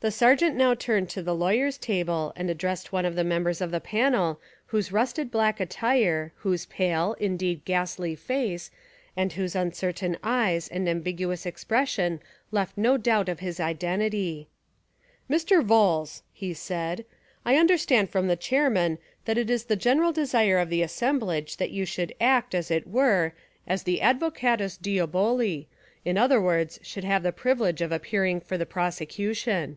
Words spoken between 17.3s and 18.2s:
"I understand